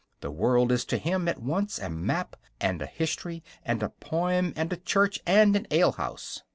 [0.21, 4.51] The world is to him at once a map and a history and a poem
[4.55, 6.41] and a church and an ale house.